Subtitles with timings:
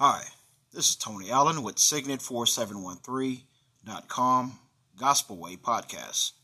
[0.00, 0.22] Hi,
[0.72, 4.58] this is Tony Allen with Signet4713.com
[4.96, 6.34] Gospel Way Podcast.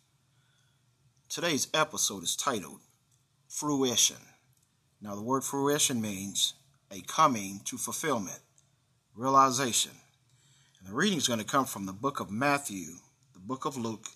[1.29, 2.81] Today's episode is titled
[3.49, 4.17] Fruition.
[5.01, 6.55] Now, the word fruition means
[6.91, 8.40] a coming to fulfillment,
[9.14, 9.93] realization.
[10.80, 12.95] And the reading is going to come from the book of Matthew,
[13.34, 14.09] the book of Luke,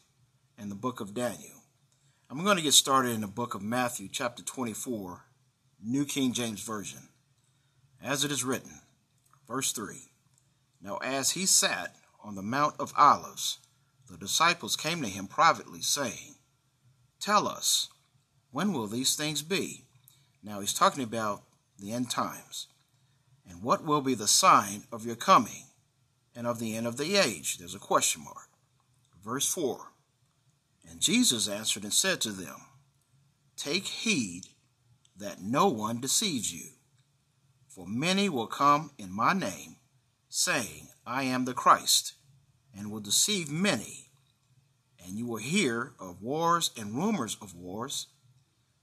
[0.59, 1.63] and the book of Daniel.
[2.29, 5.27] I'm going to get started in the book of Matthew, chapter 24,
[5.85, 7.03] New King James Version.
[8.03, 8.81] As it is written,
[9.49, 9.97] verse 3
[10.81, 13.59] Now, as he sat on the Mount of Olives,
[14.11, 16.37] the disciples came to him privately, saying,
[17.21, 17.89] Tell us,
[18.51, 19.85] when will these things be?
[20.43, 21.43] Now, he's talking about
[21.79, 22.69] the end times.
[23.49, 25.65] And what will be the sign of your coming
[26.35, 27.59] and of the end of the age?
[27.59, 28.49] There's a question mark.
[29.25, 29.79] Verse 4
[30.91, 32.57] And Jesus answered and said to them,
[33.57, 34.47] Take heed
[35.17, 36.71] that no one deceives you.
[37.79, 39.77] For many will come in my name,
[40.29, 42.15] saying, I am the Christ,
[42.77, 44.11] and will deceive many.
[44.99, 48.09] And you will hear of wars and rumors of wars.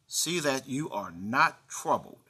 [0.08, 2.30] See that you are not troubled,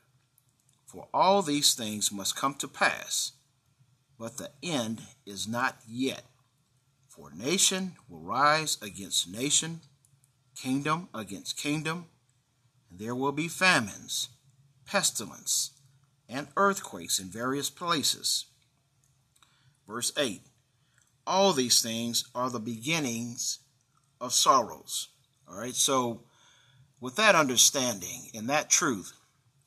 [0.88, 3.34] for all these things must come to pass,
[4.18, 6.24] but the end is not yet.
[7.08, 9.82] For nation will rise against nation,
[10.56, 12.08] kingdom against kingdom,
[12.90, 14.30] and there will be famines,
[14.88, 15.75] pestilence,
[16.30, 18.46] and earthquakes in various places.
[19.88, 20.42] Verse 8
[21.28, 23.60] All these things are the beginnings
[24.20, 25.10] of sorrows.
[25.48, 26.24] All right, so
[27.00, 29.14] with that understanding and that truth,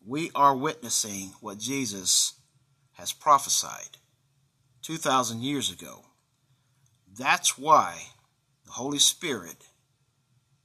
[0.04, 2.34] we are witnessing what Jesus
[2.92, 3.98] has prophesied
[4.82, 6.06] 2,000 years ago.
[7.16, 8.02] That's why
[8.64, 9.66] the Holy Spirit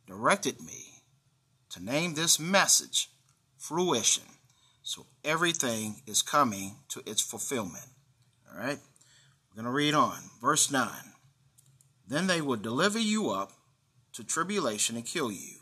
[0.08, 1.04] directed me
[1.70, 3.10] to name this message
[3.58, 4.33] Fruition.
[4.84, 7.86] So everything is coming to its fulfillment.
[8.52, 8.80] All right?
[9.50, 10.18] We're going to read on.
[10.42, 10.90] Verse 9.
[12.08, 13.54] Then they will deliver you up
[14.14, 15.62] to tribulation and kill you.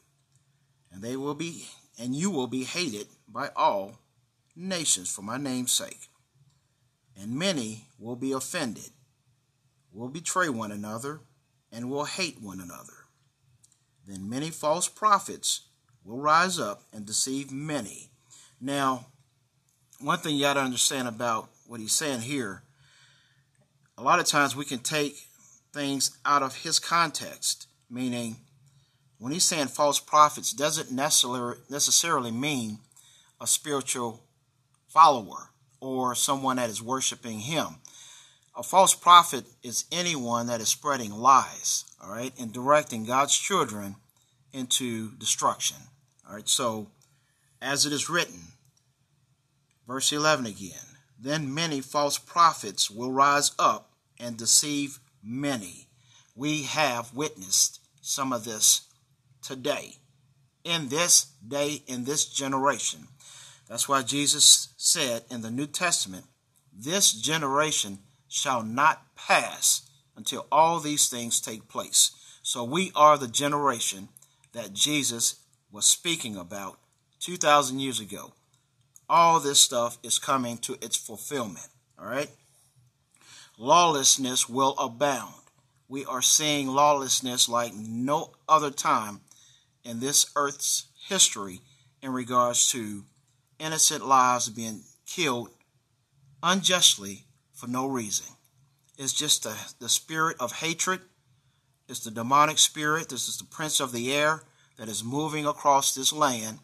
[0.92, 1.66] And they will be
[2.00, 4.00] and you will be hated by all
[4.56, 6.08] nations for my name's sake.
[7.16, 8.90] And many will be offended,
[9.92, 11.20] will betray one another,
[11.72, 13.06] and will hate one another.
[14.08, 15.68] Then many false prophets
[16.04, 18.10] will rise up and deceive many.
[18.60, 19.08] Now,
[20.02, 22.64] one thing you got to understand about what he's saying here,
[23.98, 25.16] a lot of times we can take
[25.74, 28.38] things out of his context, meaning
[29.20, 32.80] when he's saying false prophets doesn't necessarily necessarily mean
[33.40, 34.24] a spiritual
[34.88, 37.68] follower or someone that is worshiping him.
[38.56, 43.96] A false prophet is anyone that is spreading lies, all right, and directing God's children
[44.52, 45.78] into destruction.
[46.28, 46.88] All right, so
[47.62, 48.51] as it is written,
[49.88, 50.98] Verse 11 again.
[51.20, 55.88] Then many false prophets will rise up and deceive many.
[56.36, 58.88] We have witnessed some of this
[59.42, 59.98] today,
[60.64, 63.08] in this day, in this generation.
[63.68, 66.26] That's why Jesus said in the New Testament,
[66.74, 72.12] This generation shall not pass until all these things take place.
[72.44, 74.10] So we are the generation
[74.54, 75.36] that Jesus
[75.72, 76.80] was speaking about
[77.20, 78.34] 2,000 years ago
[79.12, 81.68] all this stuff is coming to its fulfillment.
[82.00, 82.30] All right?
[83.58, 85.34] Lawlessness will abound.
[85.90, 89.20] We are seeing lawlessness like no other time
[89.84, 91.60] in this earth's history
[92.02, 93.04] in regards to
[93.60, 95.50] innocent lives being killed
[96.42, 98.28] unjustly for no reason.
[98.98, 101.02] It's just the, the spirit of hatred.
[101.90, 103.10] It's the demonic spirit.
[103.10, 104.44] This is the prince of the air
[104.78, 106.60] that is moving across this land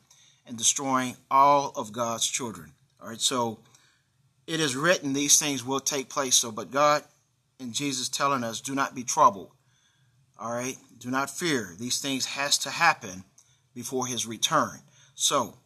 [0.47, 2.74] and destroying all of God's children.
[3.02, 3.59] All right, so
[4.47, 6.38] it is written these things will take place.
[6.38, 7.03] So, but God
[7.59, 9.52] and Jesus telling us, do not be troubled.
[10.40, 11.75] All right, do not fear.
[11.78, 13.24] These things has to happen
[13.74, 14.80] before His return.
[15.16, 15.57] So,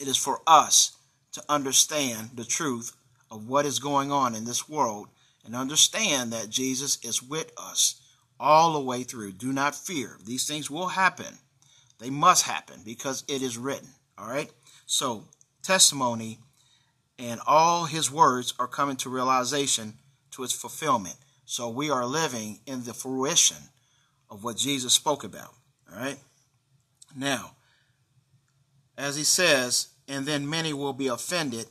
[0.00, 0.96] it is for us
[1.32, 2.92] to understand the truth
[3.30, 5.08] of what is going on in this world
[5.44, 8.00] and understand that Jesus is with us
[8.38, 9.32] all the way through.
[9.32, 10.18] Do not fear.
[10.24, 11.38] These things will happen.
[11.98, 13.88] They must happen because it is written.
[14.18, 14.50] All right?
[14.86, 15.24] So,
[15.62, 16.38] testimony
[17.18, 19.94] and all his words are coming to realization
[20.32, 21.16] to its fulfillment.
[21.44, 23.56] So, we are living in the fruition
[24.30, 25.54] of what Jesus spoke about.
[25.90, 26.18] All right?
[27.16, 27.52] Now,
[28.96, 31.66] as he says, and then many will be offended,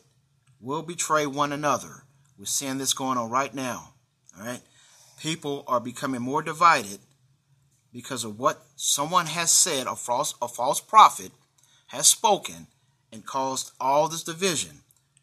[0.60, 2.04] will betray one another.
[2.38, 3.94] We're seeing this going on right now.
[4.38, 4.62] All right?
[5.20, 7.00] People are becoming more divided
[7.94, 11.31] because of what someone has said, a false, a false prophet
[11.88, 12.68] has spoken
[13.12, 14.81] and caused all this division.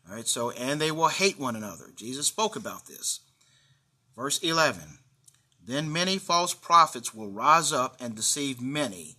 [0.09, 1.87] All right, so, and they will hate one another.
[1.97, 3.21] Jesus spoke about this.
[4.17, 4.99] Verse 11
[5.65, 9.17] Then many false prophets will rise up and deceive many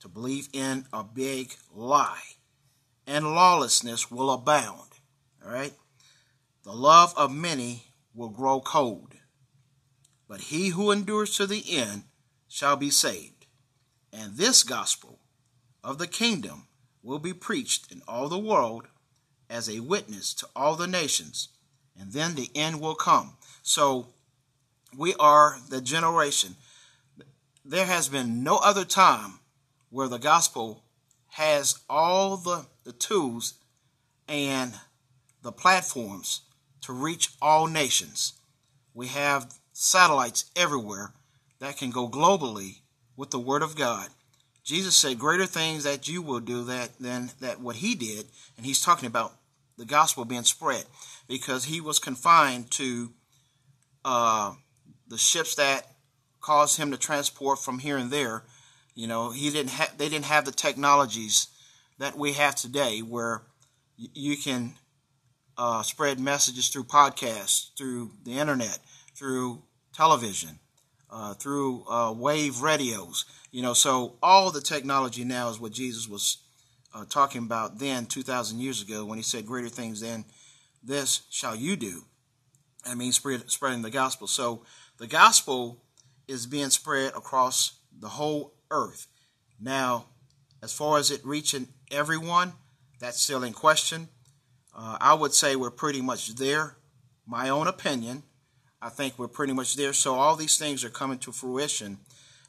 [0.00, 2.22] to believe in a big lie,
[3.06, 4.90] and lawlessness will abound.
[5.44, 5.72] All right,
[6.62, 7.84] the love of many
[8.14, 9.14] will grow cold,
[10.28, 12.04] but he who endures to the end
[12.48, 13.46] shall be saved.
[14.12, 15.18] And this gospel
[15.84, 16.66] of the kingdom
[17.02, 18.88] will be preached in all the world
[19.48, 21.48] as a witness to all the nations,
[21.98, 23.36] and then the end will come.
[23.62, 24.08] So
[24.96, 26.56] we are the generation.
[27.64, 29.40] There has been no other time
[29.90, 30.82] where the gospel
[31.28, 33.54] has all the, the tools
[34.28, 34.72] and
[35.42, 36.42] the platforms
[36.82, 38.34] to reach all nations.
[38.94, 41.12] We have satellites everywhere
[41.58, 42.80] that can go globally
[43.16, 44.08] with the word of God.
[44.64, 48.26] Jesus said, "Greater things that you will do that than that what he did,"
[48.56, 49.38] and he's talking about
[49.76, 50.84] the gospel being spread
[51.28, 53.12] because he was confined to
[54.04, 54.54] uh,
[55.08, 55.86] the ships that
[56.40, 58.44] caused him to transport from here and there.
[58.94, 61.48] You know, he didn't have they didn't have the technologies
[61.98, 63.42] that we have today, where
[63.96, 64.74] you can
[65.56, 68.78] uh, spread messages through podcasts, through the internet,
[69.14, 69.62] through
[69.92, 70.58] television,
[71.10, 73.24] uh, through uh, wave radios.
[73.50, 76.38] You know, so all the technology now is what Jesus was
[76.94, 80.24] uh, talking about then, 2,000 years ago, when he said, Greater things than
[80.82, 82.04] this shall you do.
[82.84, 84.26] I mean, spread, spreading the gospel.
[84.26, 84.64] So
[84.98, 85.82] the gospel
[86.28, 89.06] is being spread across the whole earth.
[89.60, 90.06] Now,
[90.62, 92.52] as far as it reaching everyone,
[93.00, 94.08] that's still in question.
[94.76, 96.76] Uh, I would say we're pretty much there.
[97.26, 98.22] My own opinion,
[98.80, 99.92] I think we're pretty much there.
[99.92, 101.98] So all these things are coming to fruition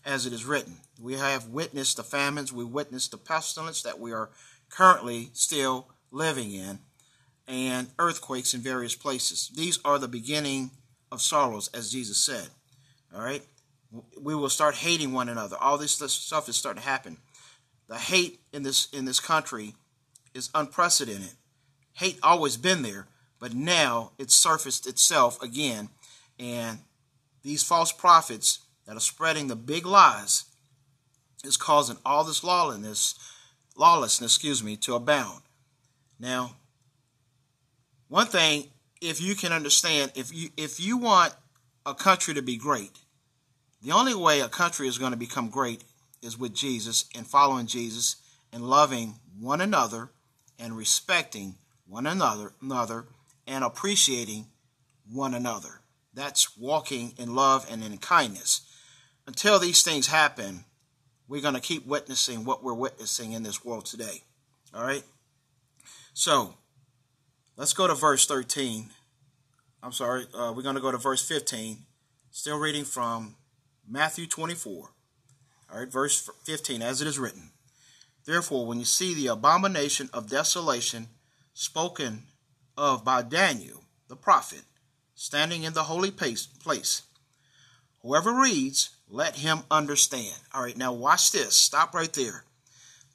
[0.06, 0.78] as it is written.
[1.02, 4.30] We have witnessed the famines, we witnessed the pestilence that we are
[4.70, 6.80] currently still living in,
[7.48, 9.50] and earthquakes in various places.
[9.56, 10.72] These are the beginning
[11.12, 12.48] of sorrows, as Jesus said.
[13.16, 13.44] All right?
[14.20, 15.56] We will start hating one another.
[15.60, 17.18] All this stuff is starting to happen.
[17.88, 19.76] The hate in this in this country
[20.34, 21.32] is unprecedented.
[21.94, 23.08] Hate always been there,
[23.40, 25.90] but now it's surfaced itself again,
[26.40, 26.80] and
[27.44, 30.46] these false prophets that are spreading the big lies
[31.44, 33.16] is causing all this lawlessness,
[33.76, 35.42] lawlessness, excuse me, to abound.
[36.20, 36.56] Now,
[38.08, 38.66] one thing,
[39.02, 41.36] if you can understand, if you if you want
[41.86, 43.00] a country to be great,
[43.82, 45.84] the only way a country is going to become great
[46.22, 48.18] is with Jesus and following Jesus
[48.52, 50.10] and loving one another
[50.58, 51.56] and respecting
[51.86, 53.06] one another, another
[53.46, 54.48] and appreciating
[55.12, 55.82] one another.
[56.18, 58.62] That's walking in love and in kindness
[59.28, 60.64] until these things happen,
[61.28, 64.24] we're going to keep witnessing what we're witnessing in this world today.
[64.74, 65.04] All right?
[66.16, 66.56] So,
[67.56, 68.90] let's go to verse 13.
[69.84, 71.86] I'm sorry, uh, we're going to go to verse 15.
[72.32, 73.36] Still reading from
[73.88, 74.90] Matthew 24.
[75.72, 77.52] All right, verse 15, as it is written.
[78.26, 81.10] Therefore, when you see the abomination of desolation
[81.54, 82.24] spoken
[82.76, 84.64] of by Daniel the prophet,
[85.18, 87.02] standing in the holy place,
[88.04, 90.36] whoever reads, let him understand.
[90.54, 91.58] All right, now watch this.
[91.58, 92.44] Stop right there.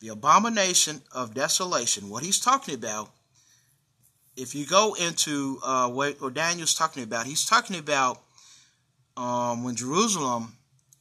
[0.01, 3.13] The abomination of desolation, what he's talking about,
[4.37, 8.21] if you go into uh, what, Daniel's talking about, he's talking about
[9.17, 10.57] um, when Jerusalem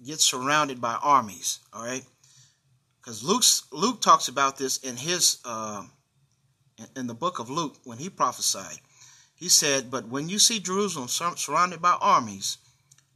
[0.05, 1.61] gets surrounded by armies.
[1.73, 2.05] All right,
[2.99, 5.83] because Luke's Luke talks about this in his uh,
[6.95, 8.77] in the book of Luke when he prophesied.
[9.41, 12.59] He said, "But when you see Jerusalem surrounded by armies,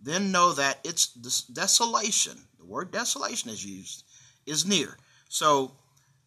[0.01, 1.05] then know that its
[1.44, 4.03] desolation, the word desolation is used,
[4.48, 4.98] is near.
[5.29, 5.74] So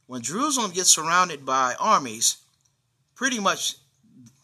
[0.06, 2.36] when Jerusalem gets surrounded by armies,
[3.16, 3.74] pretty much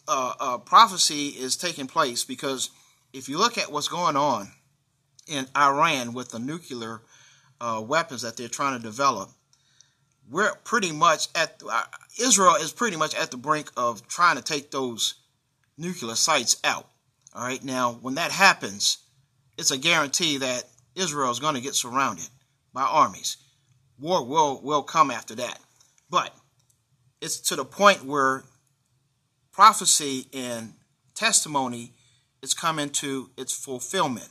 [0.08, 2.70] uh, uh, prophecy is taking place because
[3.12, 4.50] if you look at what's going on
[5.28, 7.02] in Iran with the nuclear
[7.60, 9.30] uh, weapons that they're trying to develop,
[10.28, 11.84] we're pretty much at uh,
[12.20, 15.14] Israel is pretty much at the brink of trying to take those
[15.76, 16.88] nuclear sites out.
[17.34, 18.98] All right, now when that happens,
[19.58, 20.64] it's a guarantee that
[20.94, 22.28] Israel is going to get surrounded
[22.72, 23.36] by armies.
[23.98, 25.58] War will, will come after that.
[26.10, 26.34] But
[27.20, 28.44] it's to the point where
[29.52, 30.74] prophecy and
[31.14, 31.92] testimony
[32.42, 34.28] is coming to its fulfillment,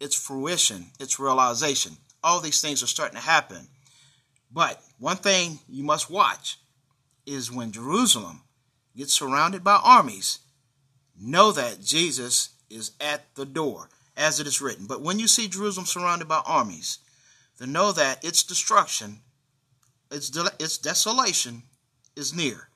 [0.00, 1.92] its fruition, its realization.
[2.22, 3.68] All these things are starting to happen.
[4.50, 6.58] But one thing you must watch
[7.26, 8.42] is when Jerusalem
[8.96, 10.38] gets surrounded by armies,
[11.18, 14.86] know that Jesus is at the door as it is written.
[14.86, 16.98] But when you see Jerusalem surrounded by armies,
[17.58, 19.20] then know that its destruction,
[20.10, 21.62] its, its desolation
[22.14, 22.68] is near.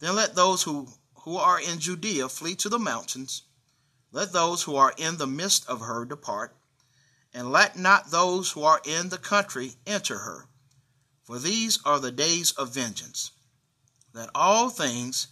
[0.00, 0.88] Then let those who,
[1.20, 3.42] who are in Judea flee to the mountains.
[4.10, 6.54] Let those who are in the midst of her depart,
[7.32, 10.46] and let not those who are in the country enter her.
[11.22, 13.30] For these are the days of vengeance,
[14.12, 15.28] that all things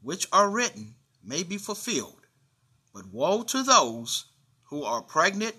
[0.00, 2.26] which are written may be fulfilled.
[2.94, 4.26] But woe to those
[4.64, 5.54] who are pregnant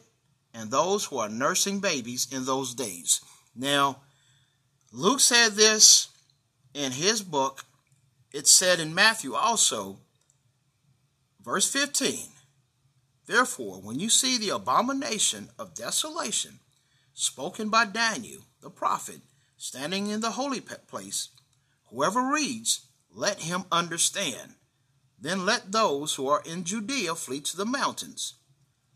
[0.53, 3.22] and those who are nursing babies in those days.
[3.55, 4.01] Now,
[4.91, 6.10] Luke said this
[6.74, 7.65] in his book.
[8.32, 10.00] It said in Matthew also,
[11.43, 12.29] verse 15
[13.25, 16.60] Therefore, when you see the abomination of desolation
[17.13, 19.22] spoken by Daniel the prophet
[19.58, 21.29] standing in the holy place,
[21.86, 24.55] whoever reads, let him understand.
[25.24, 28.34] Then let those who are in Judea flee to the mountains.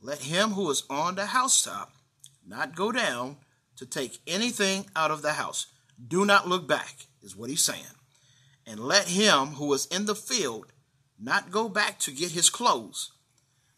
[0.01, 1.93] Let him who is on the housetop
[2.45, 3.37] not go down
[3.77, 5.67] to take anything out of the house.
[6.05, 7.95] Do not look back, is what he's saying.
[8.65, 10.65] And let him who is in the field
[11.17, 13.13] not go back to get his clothes.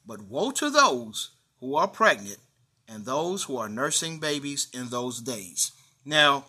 [0.04, 1.30] But woe to those
[1.60, 2.40] who are pregnant
[2.88, 5.72] and those who are nursing babies in those days.
[6.04, 6.46] Now,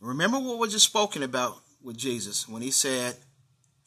[0.00, 3.18] remember what was just spoken about with Jesus when he said,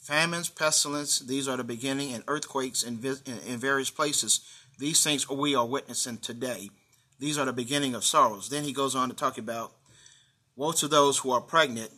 [0.08, 4.42] famines, pestilence, these are the beginning, and earthquakes in, in various places.
[4.80, 6.70] These things we are witnessing today.
[7.20, 8.50] These are the beginning of sorrows.
[8.50, 9.74] Then he goes on to talk about
[10.56, 11.92] woe to those who are pregnant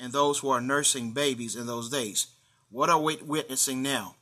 [0.00, 2.26] and those who are nursing babies in those days.
[2.70, 4.16] What are we witnessing now?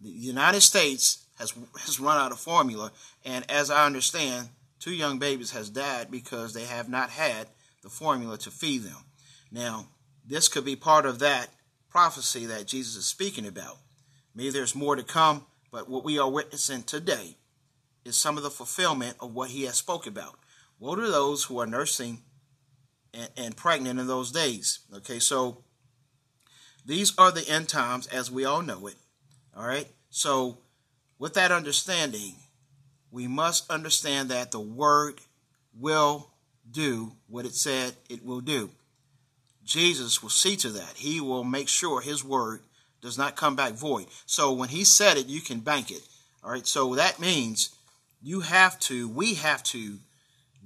[0.00, 2.92] the United States has has run out of formula,
[3.24, 7.48] and as I understand, two young babies has died because they have not had
[7.82, 9.04] the formula to feed them.
[9.50, 9.88] Now,
[10.26, 11.48] this could be part of that
[11.90, 13.78] prophecy that Jesus is speaking about.
[14.34, 17.36] Maybe there's more to come, but what we are witnessing today
[18.04, 20.36] is some of the fulfillment of what he has spoke about.
[20.78, 22.22] What are those who are nursing
[23.12, 24.80] and, and pregnant in those days?
[24.94, 25.64] Okay, so
[26.86, 28.94] these are the end times as we all know it.
[29.56, 29.88] All right.
[30.10, 30.58] So,
[31.18, 32.36] with that understanding,
[33.10, 35.20] we must understand that the word
[35.78, 36.30] will
[36.70, 38.70] do what it said it will do.
[39.64, 40.94] Jesus will see to that.
[40.96, 42.60] He will make sure his word
[43.00, 44.06] does not come back void.
[44.26, 46.02] So when he said it, you can bank it.
[46.42, 46.66] All right.
[46.66, 47.70] So that means
[48.22, 49.98] you have to, we have to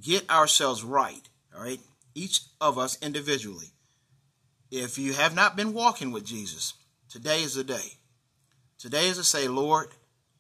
[0.01, 1.23] get ourselves right.
[1.55, 1.81] All right.
[2.15, 3.73] Each of us individually.
[4.71, 6.75] If you have not been walking with Jesus,
[7.09, 7.99] today is the day.
[8.79, 9.89] Today is to say, Lord,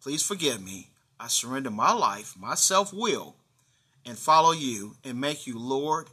[0.02, 0.90] please forgive me.
[1.20, 3.36] I surrender my life, my self will,
[4.04, 6.08] and follow you and make you Lord,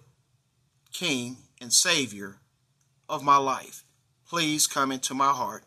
[0.94, 2.40] King, and Savior
[3.08, 3.86] of my life.
[4.28, 5.64] Please come into my heart,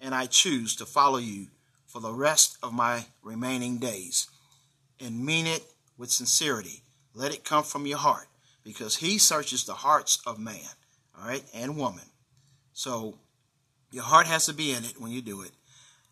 [0.00, 1.48] and I choose to follow you
[1.86, 4.28] for the rest of my remaining days.
[5.00, 5.64] And mean it
[5.96, 6.82] with sincerity.
[7.14, 8.28] Let it come from your heart
[8.62, 10.60] because He searches the hearts of man,
[11.18, 12.04] all right, and woman.
[12.72, 13.18] So
[13.90, 15.50] your heart has to be in it when you do it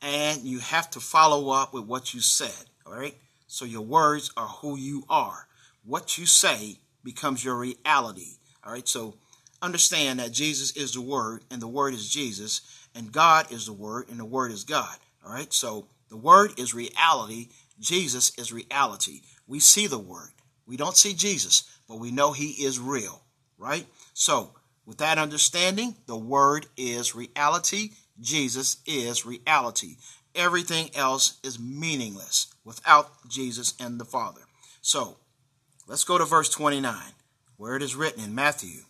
[0.03, 2.67] and you have to follow up with what you said.
[2.87, 3.15] All right.
[3.47, 5.47] So your words are who you are.
[5.85, 8.37] What you say becomes your reality.
[8.65, 8.87] All right.
[8.87, 9.15] So
[9.63, 12.61] understand that Jesus is the Word, and the Word is Jesus,
[12.95, 14.97] and God is the Word, and the Word is God.
[15.25, 15.53] All right.
[15.53, 17.49] So the Word is reality.
[17.81, 19.23] Jesus is reality.
[19.47, 20.31] We see the Word.
[20.67, 23.23] We don't see Jesus, but we know He is real.
[23.59, 23.87] Right.
[24.15, 24.51] So
[24.87, 27.91] with that understanding, the Word is reality.
[28.21, 29.97] Jesus is reality.
[30.35, 34.43] Everything else is meaningless without Jesus and the Father.
[34.81, 35.17] So,
[35.89, 36.95] let's go to verse 29,
[37.57, 38.83] where it is written in Matthew.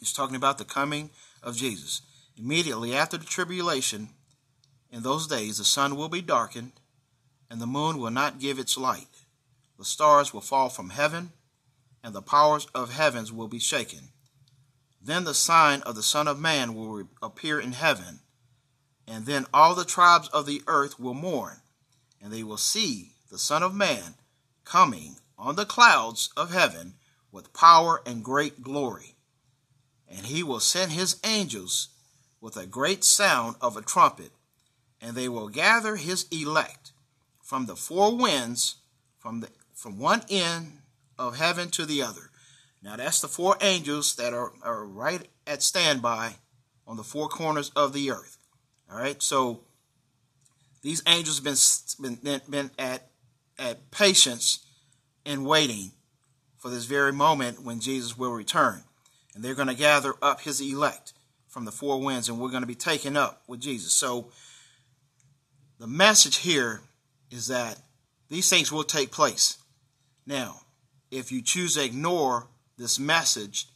[0.00, 1.10] He's talking about the coming
[1.42, 2.02] of Jesus.
[2.36, 4.08] Immediately after the tribulation,
[4.90, 6.72] in those days, the sun will be darkened,
[7.48, 9.06] and the moon will not give its light.
[9.78, 11.30] The stars will fall from heaven,
[12.02, 14.08] and the powers of heavens will be shaken.
[15.00, 18.20] Then the sign of the Son of Man will appear in heaven
[19.10, 21.62] and then all the tribes of the earth will mourn,
[22.22, 24.14] and they will see the Son of Man
[24.64, 26.94] coming on the clouds of heaven
[27.32, 29.16] with power and great glory.
[30.10, 31.88] And he will send his angels
[32.40, 34.32] with a great sound of a trumpet,
[35.00, 36.92] and they will gather his elect
[37.40, 38.76] from the four winds,
[39.18, 40.78] from the from one end
[41.18, 42.30] of heaven to the other.
[42.82, 46.34] Now that's the four angels that are, are right at standby
[46.86, 48.38] on the four corners of the earth.
[48.90, 49.60] All right, so
[50.82, 53.10] these angels have been been been at
[53.58, 54.66] at patience
[55.24, 55.92] and waiting
[56.58, 58.82] for this very moment when Jesus will return,
[59.34, 61.12] and they're going to gather up His elect
[61.48, 63.92] from the four winds, and we're going to be taken up with Jesus.
[63.92, 64.30] So
[65.78, 66.80] the message here
[67.30, 67.80] is that
[68.28, 69.58] these things will take place.
[70.26, 70.60] Now,
[71.10, 72.46] if you choose to ignore
[72.78, 73.66] this message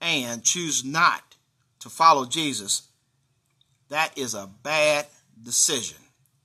[0.00, 1.36] and choose not
[1.80, 2.88] to follow Jesus,
[3.88, 5.06] that is a bad
[5.42, 5.98] decision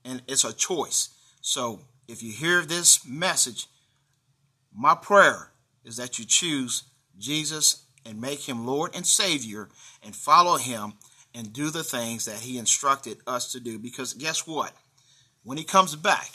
[0.04, 1.10] and it's a choice.
[1.40, 3.66] So if you hear this message,
[4.74, 5.52] my prayer
[5.84, 6.84] is that you choose
[7.18, 9.68] Jesus and make him Lord and Savior
[10.02, 10.94] and follow him
[11.34, 13.78] and do the things that he instructed us to do.
[13.78, 14.72] Because guess what?
[15.44, 16.30] When he comes back,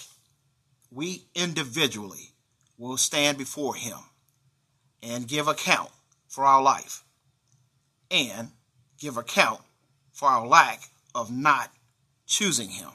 [0.92, 2.32] we individually
[2.78, 3.98] will stand before him
[5.02, 5.90] and give account
[6.28, 7.04] for our life
[8.12, 8.50] and
[9.00, 9.62] give account
[10.12, 10.84] for our lack
[11.16, 11.72] of not
[12.28, 12.90] choosing him.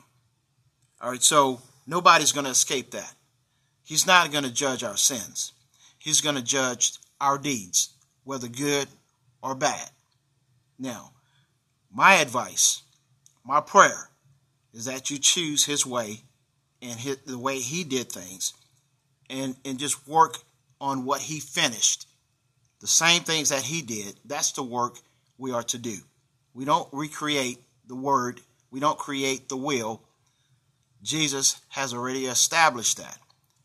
[1.00, 3.14] All right, so nobody's going to escape that.
[3.84, 5.52] He's not going to judge our sins.
[5.98, 7.90] He's going to judge our deeds,
[8.28, 8.86] whether good
[9.42, 9.88] or bad.
[10.78, 11.12] Now,
[11.90, 12.82] my advice,
[13.42, 14.10] my prayer
[14.74, 16.20] is that you choose his way
[16.82, 18.52] and his, the way he did things
[19.30, 20.36] and, and just work
[20.78, 22.06] on what he finished.
[22.80, 24.98] The same things that he did, that's the work
[25.38, 25.96] we are to do.
[26.52, 30.02] We don't recreate the word, we don't create the will.
[31.02, 33.16] Jesus has already established that.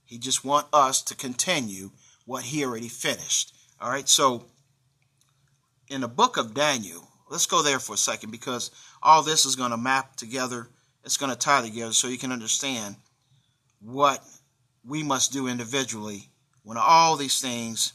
[0.05, 1.91] He just want us to continue
[2.25, 3.53] what he already finished.
[3.81, 4.45] All right, so
[5.93, 8.71] in the book of Daniel, let's go there for a second because
[9.03, 10.67] all this is going to map together.
[11.03, 12.95] It's going to tie together so you can understand
[13.79, 14.23] what
[14.83, 16.29] we must do individually
[16.63, 17.93] when all these things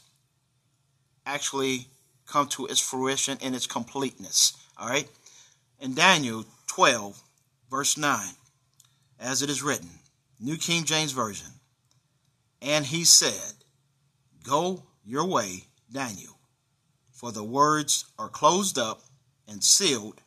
[1.25, 1.87] actually
[2.25, 4.53] come to its fruition and its completeness.
[4.77, 5.09] All right?
[5.81, 7.21] In Daniel 12,
[7.69, 8.29] verse 9,
[9.19, 9.89] as it is written,
[10.39, 11.51] New King James Version,
[12.61, 13.55] and he said,
[14.45, 16.38] Go your way, Daniel,
[17.19, 19.01] for the words are closed up
[19.45, 20.21] and sealed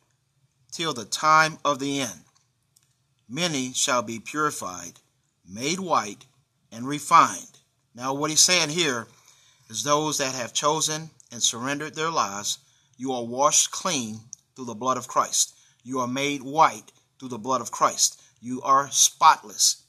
[0.71, 2.21] till the time of the end.
[3.27, 4.99] Many shall be purified,
[5.43, 6.27] made white,
[6.71, 7.57] and refined.
[7.95, 9.07] Now, what he's saying here
[9.71, 12.59] is those that have chosen and surrendered their lives,
[12.95, 14.19] you are washed clean
[14.55, 15.55] through the blood of Christ.
[15.83, 18.21] You are made white through the blood of Christ.
[18.39, 19.81] You are spotless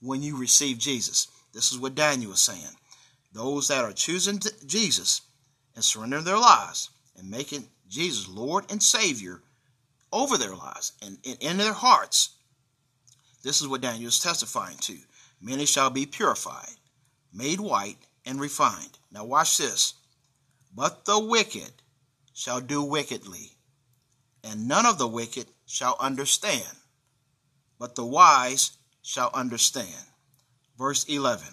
[0.00, 1.28] when you receive Jesus.
[1.54, 2.74] This is what Daniel is saying.
[3.32, 5.20] Those that are choosing Jesus
[5.78, 9.40] and surrendering their lives and making Jesus Lord and Savior
[10.12, 12.30] over their lives and in their hearts.
[13.44, 14.96] This is what Daniel is testifying to.
[15.40, 16.74] Many shall be purified,
[17.32, 18.98] made white, and refined.
[19.12, 19.94] Now, watch this.
[20.74, 21.70] But the wicked
[22.34, 23.52] shall do wickedly,
[24.42, 26.76] and none of the wicked shall understand,
[27.78, 30.06] but the wise shall understand.
[30.76, 31.46] Verse 11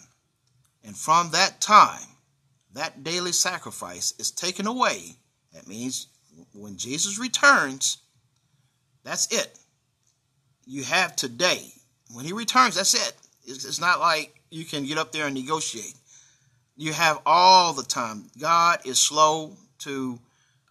[0.84, 2.15] And from that time,
[2.76, 5.16] that daily sacrifice is taken away.
[5.54, 6.08] That means
[6.54, 7.98] when Jesus returns,
[9.04, 9.58] that's it.
[10.66, 11.72] You have today.
[12.14, 13.14] When he returns, that's it.
[13.46, 15.94] It's not like you can get up there and negotiate.
[16.76, 18.26] You have all the time.
[18.40, 20.20] God is slow to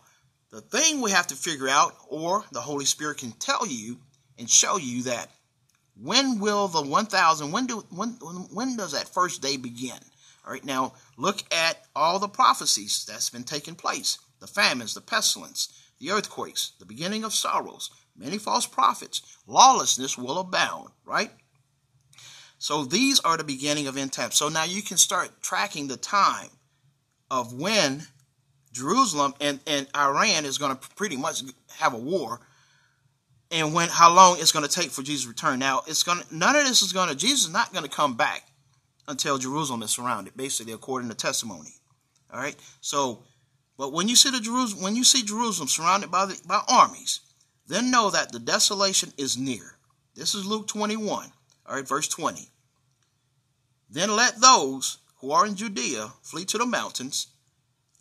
[0.50, 3.98] the thing we have to figure out, or the Holy Spirit can tell you
[4.38, 5.30] and show you that
[6.00, 9.98] when will the 1,000, when, do, when, when does that first day begin?
[10.44, 15.00] All right, now look at all the prophecies that's been taking place the famines, the
[15.00, 21.30] pestilence, the earthquakes, the beginning of sorrows, many false prophets, lawlessness will abound, right?
[22.58, 24.34] So these are the beginning of end times.
[24.34, 26.50] So now you can start tracking the time
[27.30, 28.06] of when
[28.72, 31.42] Jerusalem and, and Iran is going to pretty much
[31.76, 32.40] have a war.
[33.54, 35.60] And when how long it's going to take for Jesus' return?
[35.60, 37.90] Now it's going to none of this is going to Jesus is not going to
[37.90, 38.48] come back
[39.06, 41.70] until Jerusalem is surrounded, basically according to testimony.
[42.32, 42.56] All right.
[42.80, 43.22] So,
[43.78, 47.20] but when you see the Jerusalem, when you see Jerusalem surrounded by the, by armies,
[47.68, 49.78] then know that the desolation is near.
[50.16, 51.30] This is Luke 21.
[51.66, 52.48] All right, verse 20.
[53.88, 57.28] Then let those who are in Judea flee to the mountains.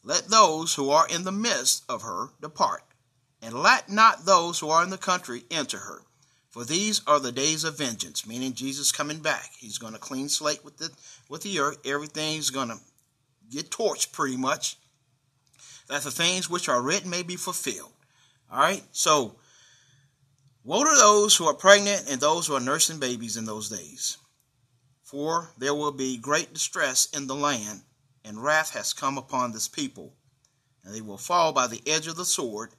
[0.04, 2.82] Let those who are in the midst of her depart.
[3.44, 6.04] And let not those who are in the country enter her.
[6.50, 9.50] For these are the days of vengeance, meaning Jesus coming back.
[9.58, 10.92] He's going to clean slate with the
[11.28, 11.80] with the earth.
[11.84, 12.80] Everything's going to
[13.50, 14.78] get torched pretty much.
[15.90, 17.92] That the things which are written may be fulfilled.
[18.50, 18.84] All right.
[18.92, 19.36] So,
[20.64, 24.18] woe to those who are pregnant and those who are nursing babies in those days.
[25.04, 27.82] For there will be great distress in the land,
[28.24, 30.14] and wrath has come upon this people,
[30.84, 32.72] and they will fall by the edge of the sword,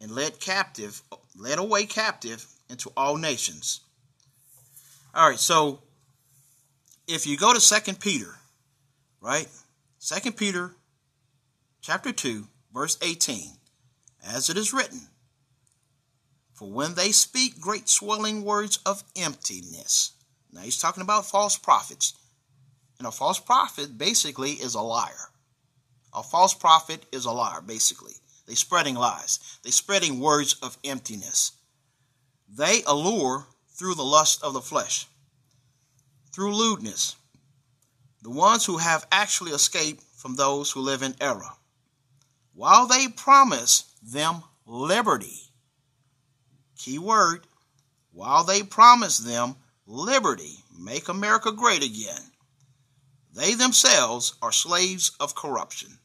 [0.00, 1.02] and led captive,
[1.36, 3.80] led away captive into all nations.
[5.14, 5.82] All right, so
[7.06, 8.36] if you go to Second Peter,
[9.20, 9.48] right?
[9.98, 10.76] Second Peter
[11.82, 13.50] chapter 2, verse 18,
[14.26, 15.00] as it is written,
[16.54, 20.12] For when they speak great swelling words of emptiness.
[20.52, 22.14] Now he's talking about false prophets.
[22.98, 25.30] And a false prophet basically is a liar.
[26.12, 28.12] A false prophet is a liar, basically.
[28.50, 29.38] They spreading lies.
[29.62, 31.52] They spreading words of emptiness.
[32.48, 35.06] They allure through the lust of the flesh,
[36.32, 37.14] through lewdness,
[38.22, 41.52] the ones who have actually escaped from those who live in error,
[42.52, 45.42] while they promise them liberty.
[46.76, 47.46] Key word,
[48.10, 49.54] while they promise them
[49.86, 52.32] liberty, make America great again,
[53.32, 56.00] they themselves are slaves of corruption.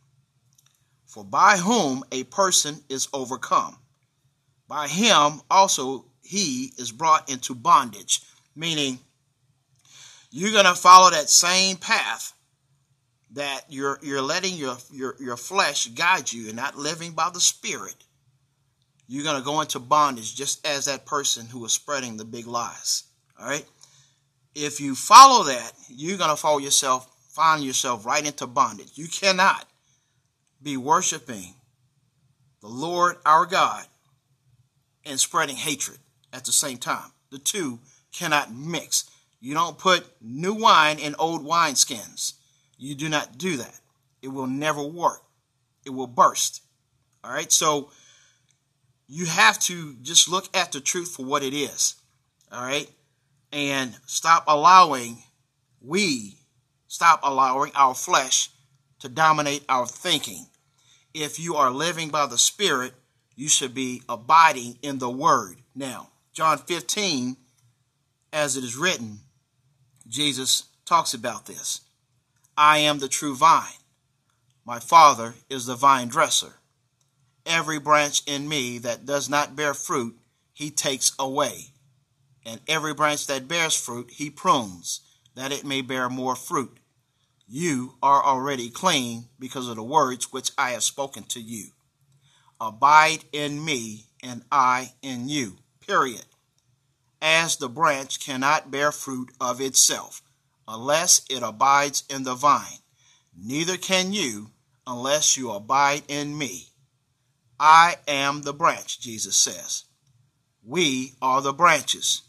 [1.16, 3.78] For by whom a person is overcome,
[4.68, 8.22] by him also he is brought into bondage,
[8.54, 9.00] meaning
[10.30, 12.34] you're going to follow that same path
[13.32, 17.40] that you're you're letting your, your your flesh guide you and not living by the
[17.40, 17.96] spirit.
[19.08, 22.46] You're going to go into bondage just as that person who was spreading the big
[22.46, 23.04] lies.
[23.40, 23.66] All right?
[24.54, 28.92] If you follow that you're going to follow yourself find yourself right into bondage.
[28.96, 29.66] You cannot
[30.66, 31.54] be worshiping
[32.60, 33.86] the lord our god
[35.06, 36.00] and spreading hatred
[36.34, 37.12] at the same time.
[37.32, 37.80] The two
[38.12, 39.10] cannot mix.
[39.40, 42.34] You don't put new wine in old wineskins.
[42.78, 43.80] You do not do that.
[44.22, 45.22] It will never work.
[45.86, 46.62] It will burst.
[47.24, 47.52] All right.
[47.52, 47.92] So
[49.08, 51.96] you have to just look at the truth for what it is.
[52.52, 52.90] All right.
[53.52, 55.24] And stop allowing,
[55.80, 56.40] we
[56.88, 58.50] stop allowing our flesh
[59.00, 60.48] to dominate our thinking.
[61.16, 62.94] If you are living by the Spirit,
[63.38, 65.60] you should be abiding in the Word.
[65.74, 67.38] Now, John 15,
[68.34, 69.20] as it is written,
[70.06, 71.80] Jesus talks about this.
[72.58, 73.80] I am the true vine.
[74.66, 76.56] My Father is the vine dresser.
[77.46, 80.18] Every branch in me that does not bear fruit,
[80.52, 81.68] he takes away.
[82.46, 85.00] And every branch that bears fruit, he prunes,
[85.34, 86.78] that it may bear more fruit.
[87.48, 91.68] You are already clean because of the words which I have spoken to you.
[92.60, 96.26] Abide in me, and I in you period.
[97.22, 100.22] As the branch cannot bear fruit of itself
[100.68, 102.80] unless it abides in the vine,
[103.36, 104.52] neither can you
[104.88, 106.70] unless you abide in me.
[107.60, 109.86] I am the branch, Jesus says.
[110.64, 112.24] We are the branches.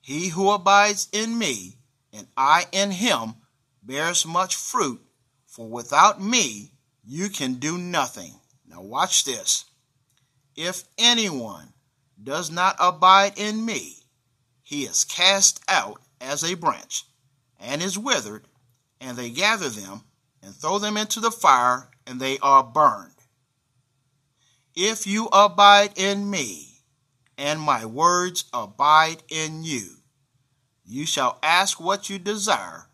[0.00, 1.78] He who abides in me
[2.12, 3.34] and I in him
[3.86, 5.00] bears much fruit,
[5.46, 6.72] for without me
[7.04, 8.34] you can do nothing.
[8.68, 9.64] Now, watch this.
[10.56, 11.72] If anyone
[12.22, 13.98] does not abide in me,
[14.62, 17.04] he is cast out as a branch
[17.60, 18.46] and is withered,
[19.00, 20.02] and they gather them
[20.42, 23.12] and throw them into the fire, and they are burned.
[24.74, 26.80] If you abide in me,
[27.38, 29.96] and my words abide in you,
[30.84, 32.85] you shall ask what you desire,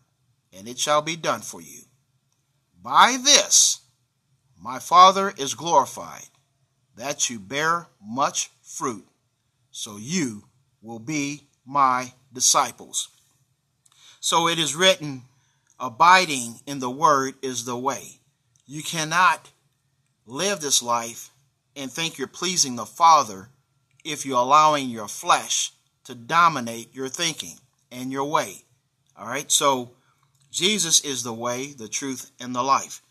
[0.55, 1.81] and it shall be done for you.
[2.81, 3.81] By this
[4.59, 6.29] my Father is glorified,
[6.95, 9.05] that you bear much fruit
[9.71, 10.43] so you
[10.81, 13.09] will be my disciples.
[14.19, 15.23] So it is written,
[15.79, 18.19] abiding in the word is the way.
[18.65, 19.49] You cannot
[20.25, 21.31] live this life
[21.75, 23.49] and think you're pleasing the Father
[24.05, 25.71] if you're allowing your flesh
[26.05, 27.55] to dominate your thinking
[27.91, 28.63] and your way.
[29.17, 29.91] All right, so
[30.53, 33.01] Jesus is the way, the truth, and the life.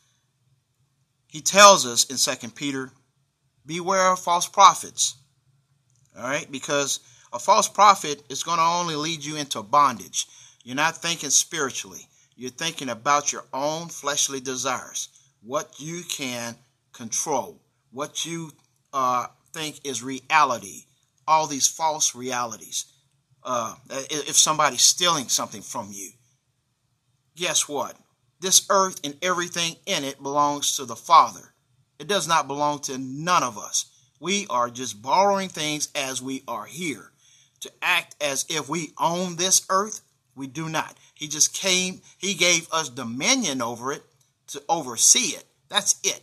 [1.26, 2.92] he tells us in Second Peter,
[3.66, 5.16] beware of false prophets.
[6.16, 7.00] All right, because
[7.32, 10.26] a false prophet is going to only lead you into bondage.
[10.62, 12.06] You're not thinking spiritually.
[12.36, 15.08] You're thinking about your own fleshly desires,
[15.42, 16.54] what you can
[16.92, 18.52] control, what you
[18.92, 20.84] uh, think is reality,
[21.26, 22.84] all these false realities.
[23.42, 26.10] Uh, if somebody's stealing something from you,
[27.36, 27.96] guess what?
[28.40, 31.52] This earth and everything in it belongs to the Father.
[31.98, 33.86] It does not belong to none of us.
[34.18, 37.12] We are just borrowing things as we are here.
[37.60, 40.00] To act as if we own this earth,
[40.34, 40.96] we do not.
[41.14, 44.02] He just came, he gave us dominion over it
[44.48, 45.44] to oversee it.
[45.68, 46.22] That's it.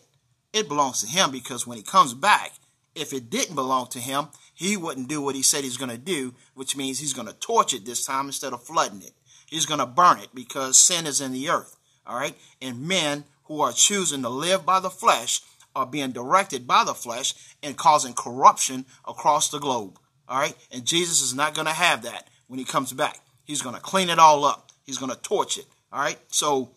[0.52, 2.54] It belongs to him because when he comes back,
[2.95, 5.98] if it didn't belong to him, he wouldn't do what he said he's going to
[5.98, 9.13] do, which means he's going to torch it this time instead of flooding it.
[9.50, 11.76] He's going to burn it because sin is in the earth.
[12.06, 12.36] All right.
[12.62, 15.42] And men who are choosing to live by the flesh
[15.76, 17.34] are being directed by the flesh
[17.64, 19.98] and causing corruption across the globe.
[20.28, 20.56] All right.
[20.72, 23.20] And Jesus is not going to have that when he comes back.
[23.44, 24.72] He's going to clean it all up.
[24.86, 25.66] He's going to torch it.
[25.92, 26.20] All right.
[26.28, 26.72] So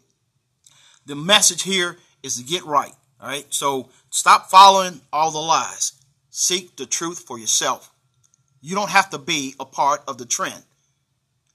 [1.05, 2.93] the message here is to get right.
[3.21, 3.47] All right.
[3.51, 5.93] So stop following all the lies.
[6.31, 7.91] Seek the truth for yourself.
[8.63, 10.63] You don't have to be a part of the trend.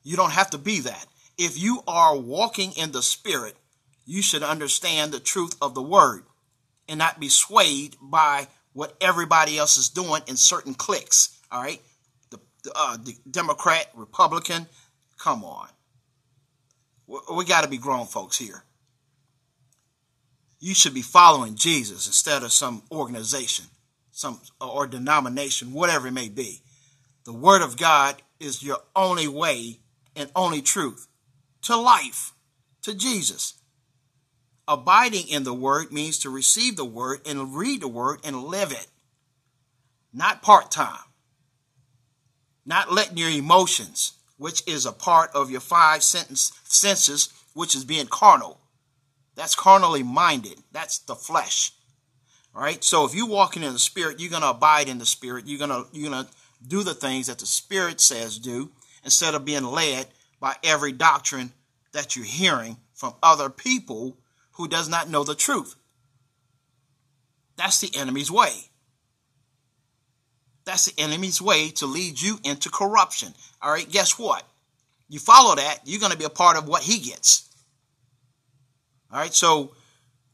[0.07, 1.05] You don't have to be that.
[1.37, 3.55] If you are walking in the spirit,
[4.05, 6.23] you should understand the truth of the word
[6.87, 11.37] and not be swayed by what everybody else is doing in certain cliques.
[11.51, 11.81] All right.
[12.29, 12.39] The,
[12.73, 14.67] uh, the Democrat, Republican,
[15.17, 15.67] come on.
[17.05, 18.63] We, we got to be grown folks here.
[20.61, 23.65] You should be following Jesus instead of some organization
[24.17, 26.61] some or denomination, whatever it may be.
[27.25, 29.81] The word of God is your only way
[30.17, 31.07] and only truth
[31.61, 32.33] to life,
[32.81, 33.53] to Jesus.
[34.67, 38.71] Abiding in the word means to receive the word and read the word and live
[38.71, 38.87] it.
[40.13, 40.99] Not part time.
[42.65, 47.85] Not letting your emotions, which is a part of your five sentence senses, which is
[47.85, 48.59] being carnal.
[49.35, 50.59] That's carnally minded.
[50.71, 51.71] That's the flesh.
[52.53, 52.83] All right.
[52.83, 55.45] So if you're walking in the spirit, you're going to abide in the spirit.
[55.47, 56.31] You're going to, you're going to
[56.67, 58.71] do the things that the spirit says do
[59.07, 60.05] instead of being led
[60.37, 61.53] by every doctrine
[61.93, 64.17] that you're hearing from other people
[64.55, 65.75] who does not know the truth.
[67.55, 68.51] That's the enemy's way.
[70.65, 73.33] That's the enemy's way to lead you into corruption.
[73.61, 74.43] All right, guess what?
[75.07, 77.47] You follow that, you're going to be a part of what he gets.
[79.09, 79.71] All right, so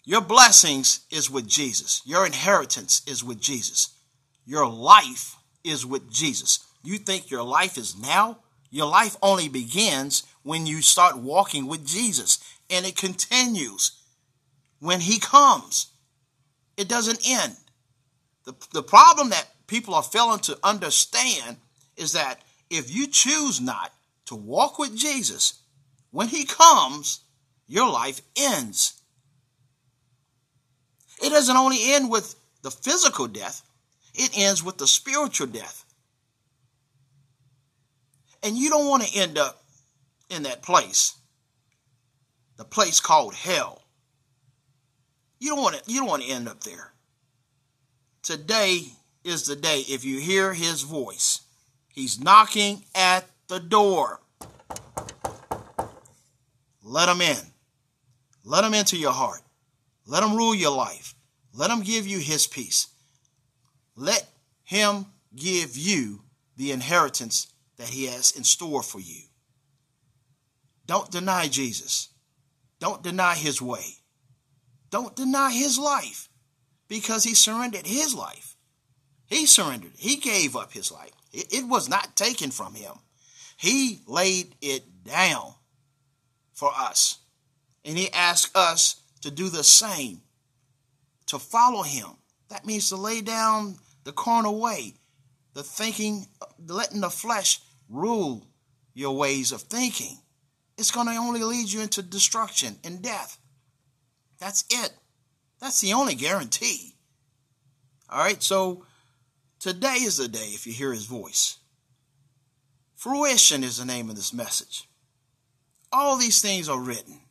[0.03, 2.01] your blessings is with Jesus.
[2.05, 3.93] Your inheritance is with Jesus.
[4.47, 6.65] Your life is with Jesus.
[6.83, 8.39] You think your life is now?
[8.73, 12.39] Your life only begins when you start walking with Jesus,
[12.71, 13.91] and it continues
[14.79, 15.91] when He comes.
[16.75, 17.55] It doesn't end.
[18.45, 21.57] The, the problem that people are failing to understand
[21.97, 23.93] is that if you choose not
[24.25, 25.59] to walk with Jesus,
[26.09, 27.19] when He comes,
[27.67, 28.99] your life ends.
[31.23, 32.33] It doesn't only end with
[32.63, 33.61] the physical death,
[34.15, 35.82] it ends with the spiritual death.
[38.43, 39.63] And you don't want to end up
[40.29, 41.17] in that place,
[42.57, 43.83] the place called hell.
[45.39, 46.91] You don't want to, you don't want to end up there.
[48.21, 48.83] Today
[49.23, 51.41] is the day if you hear his voice.
[51.87, 54.19] He's knocking at the door.
[56.81, 57.37] Let him in.
[58.43, 59.41] Let him into your heart.
[60.05, 61.15] Let him rule your life.
[61.53, 62.87] Let him give you his peace.
[63.95, 64.27] Let
[64.63, 66.23] him give you
[66.57, 69.21] the inheritance that he has in store for you.
[70.85, 72.09] Don't deny Jesus.
[72.79, 73.97] Don't deny his way.
[74.89, 76.29] Don't deny his life
[76.87, 78.55] because he surrendered his life.
[79.25, 79.93] He surrendered.
[79.97, 81.11] He gave up his life.
[81.31, 82.93] It, was not taken from him.
[83.57, 85.55] He laid it down
[86.53, 87.17] for us.
[87.83, 90.21] And he asked us to do the same,
[91.27, 92.09] to follow him.
[92.49, 94.93] That means to lay down the carnal way,
[95.53, 96.27] the thinking,
[96.67, 98.47] letting the flesh rule
[98.93, 100.17] your ways of thinking.
[100.77, 103.37] It's going to only lead you into destruction and death.
[104.39, 104.91] That's it.
[105.59, 106.95] That's the only guarantee.
[108.09, 108.85] All right, so
[109.59, 111.57] today is the day if you hear his voice.
[112.95, 114.87] Fruition is the name of this message.
[115.91, 117.21] All these things are written.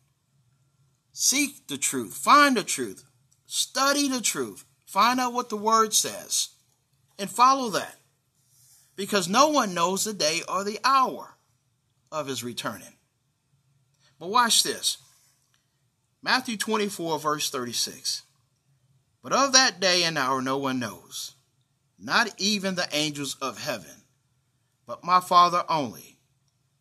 [1.13, 3.05] Seek the truth, find the truth,
[3.47, 6.51] study the truth, find out what the word says,
[7.19, 7.97] and follow that.
[8.96, 11.37] Because no one knows the day or the hour
[12.11, 12.96] of his returning.
[14.18, 14.98] But watch this
[16.22, 18.22] Matthew 24, verse 36.
[19.22, 21.35] But of that day and hour no one knows,
[21.98, 24.05] not even the angels of heaven,
[24.87, 26.18] but my Father only.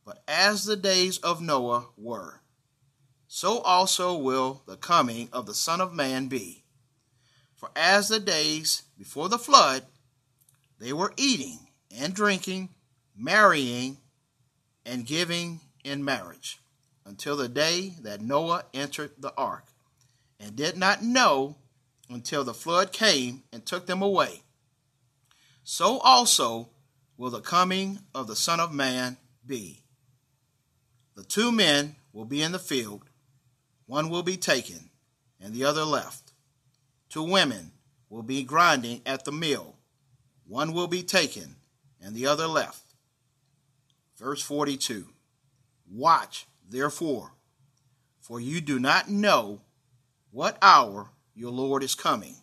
[0.06, 2.41] But as the days of Noah were,
[3.28, 6.65] so also will the coming of the Son of Man be.
[7.56, 9.86] For as the days before the flood,
[10.80, 11.67] they were eating
[12.00, 12.70] and drinking,
[13.16, 13.98] marrying,
[14.86, 16.60] and giving in marriage,
[17.06, 19.66] until the day that Noah entered the ark,
[20.40, 21.56] and did not know
[22.10, 24.42] until the flood came and took them away.
[25.64, 26.70] So also
[27.18, 29.84] will the coming of the Son of Man be.
[31.16, 33.04] The two men will be in the field,
[33.86, 34.90] one will be taken,
[35.40, 36.32] and the other left.
[37.10, 37.72] Two women
[38.10, 39.76] will be grinding at the mill,
[40.48, 41.56] one will be taken,
[42.02, 42.94] and the other left.
[44.18, 45.08] Verse 42
[45.90, 47.34] Watch, therefore,
[48.20, 49.62] for you do not know
[50.32, 52.36] what hour your Lord is coming.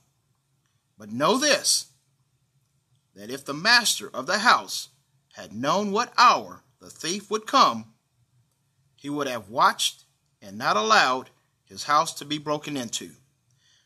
[0.98, 1.86] But know this
[3.14, 4.90] that if the master of the house
[5.34, 7.86] had known what hour the thief would come,
[8.94, 10.04] he would have watched
[10.40, 11.30] and not allowed
[11.64, 13.10] his house to be broken into.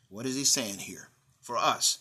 [0.08, 1.08] What is he saying here
[1.40, 1.98] for us?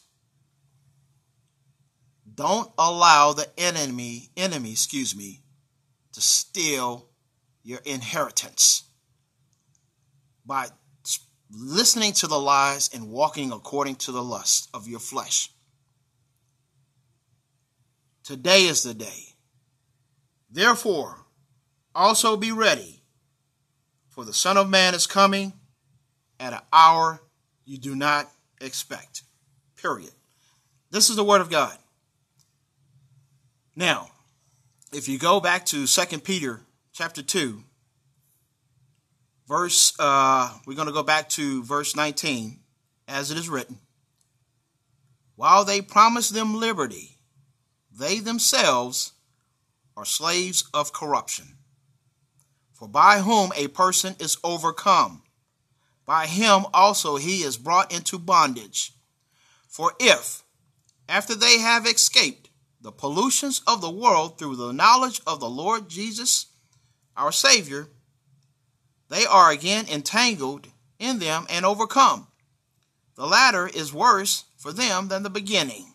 [2.41, 5.41] Don't allow the enemy, enemy, excuse me,
[6.11, 7.07] to steal
[7.61, 8.85] your inheritance
[10.43, 10.65] by
[11.51, 15.51] listening to the lies and walking according to the lust of your flesh.
[18.23, 19.35] Today is the day.
[20.49, 21.17] Therefore,
[21.93, 23.03] also be ready,
[24.09, 25.53] for the Son of Man is coming
[26.39, 27.21] at an hour
[27.65, 29.21] you do not expect.
[29.79, 30.09] Period.
[30.89, 31.77] This is the Word of God.
[33.75, 34.09] Now,
[34.91, 37.63] if you go back to 2 Peter chapter 2,
[39.47, 42.59] verse, uh, we're going to go back to verse 19,
[43.07, 43.77] as it is written.
[45.37, 47.17] While they promise them liberty,
[47.97, 49.13] they themselves
[49.95, 51.57] are slaves of corruption.
[52.73, 55.23] For by whom a person is overcome,
[56.05, 58.91] by him also he is brought into bondage.
[59.69, 60.43] For if,
[61.07, 62.40] after they have escaped
[62.81, 66.47] the pollutions of the world through the knowledge of the Lord Jesus,
[67.15, 67.87] our Savior,
[69.09, 70.67] they are again entangled
[70.97, 72.27] in them and overcome.
[73.15, 75.93] The latter is worse for them than the beginning.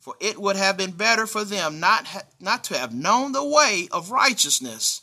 [0.00, 3.44] For it would have been better for them not, ha- not to have known the
[3.44, 5.02] way of righteousness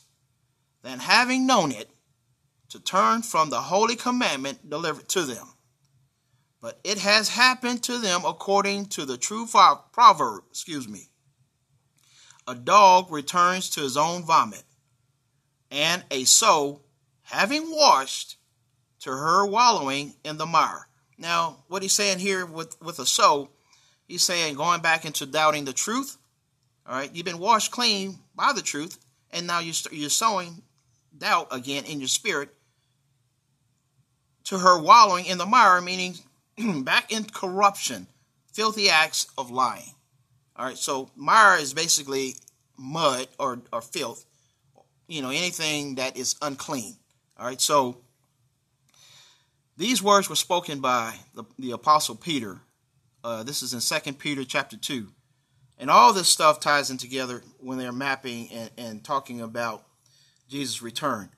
[0.82, 1.90] than having known it
[2.68, 5.55] to turn from the holy commandment delivered to them.
[6.66, 11.10] But it has happened to them according to the true proverb, excuse me.
[12.48, 14.64] A dog returns to his own vomit,
[15.70, 16.80] and a sow,
[17.22, 18.38] having washed,
[19.02, 20.88] to her wallowing in the mire.
[21.16, 23.50] Now, what he's saying here with, with a sow
[24.08, 26.18] He's saying going back into doubting the truth.
[26.84, 28.98] All right, you've been washed clean by the truth,
[29.30, 30.62] and now you're, you're sowing
[31.16, 32.52] doubt again in your spirit
[34.46, 36.16] to her wallowing in the mire, meaning
[36.84, 38.06] back in corruption,
[38.52, 39.94] filthy acts of lying.
[40.56, 42.34] All right, so mire is basically
[42.78, 44.24] mud or, or filth,
[45.06, 46.96] you know, anything that is unclean.
[47.38, 47.98] All right, so
[49.76, 52.60] these words were spoken by the, the Apostle Peter
[53.26, 55.08] uh, this is in Second Peter chapter two,
[55.78, 59.84] and all this stuff ties in together when they're mapping and, and talking about
[60.48, 61.30] Jesus' return.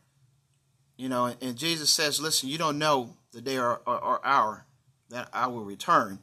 [0.99, 4.27] You know, and, and, Jesus says, "Listen, you don't know the day or, or, or
[4.27, 4.67] hour
[5.11, 6.23] that I will return."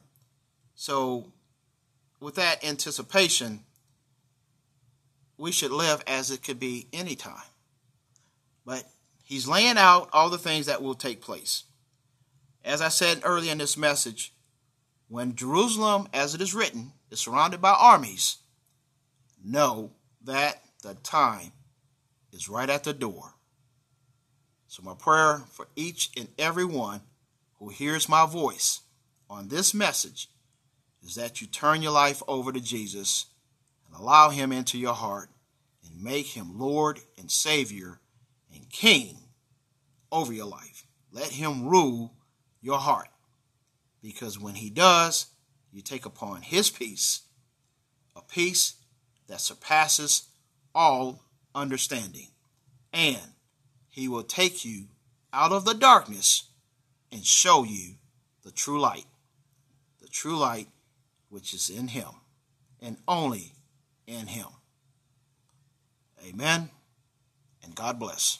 [0.74, 1.32] So,
[2.20, 3.64] with that anticipation,
[5.38, 7.44] we should live as it could be any time.
[8.64, 8.90] But
[9.22, 11.64] he's laying out all the things that will take place.
[12.64, 14.34] As I said earlier in this message,
[15.08, 18.38] when Jerusalem, as it is written, is surrounded by armies,
[19.42, 21.52] know that the time
[22.32, 23.34] is right at the door.
[24.66, 27.02] So, my prayer for each and every one
[27.58, 28.80] who hears my voice
[29.28, 30.28] on this message
[31.04, 33.26] is that you turn your life over to Jesus
[33.86, 35.30] and allow Him into your heart
[35.84, 38.00] and make Him Lord and Savior
[38.54, 39.18] and King
[40.10, 40.86] over your life.
[41.12, 42.12] Let Him rule
[42.60, 43.08] your heart.
[44.02, 45.26] Because when he does,
[45.72, 47.22] you take upon his peace,
[48.14, 48.74] a peace
[49.28, 50.28] that surpasses
[50.74, 51.22] all
[51.54, 52.28] understanding.
[52.92, 53.32] And
[53.88, 54.84] he will take you
[55.32, 56.44] out of the darkness
[57.10, 57.94] and show you
[58.44, 59.06] the true light,
[60.16, 60.68] true light
[61.28, 62.08] which is in him
[62.80, 63.52] and only
[64.06, 64.46] in him.
[66.26, 66.70] Amen
[67.62, 68.38] and God bless.